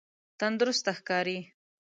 [0.39, 1.37] تندرسته ښکاری؟